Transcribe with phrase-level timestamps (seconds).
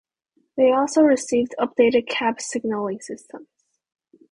[0.57, 3.49] They also received updated cab signaling systems.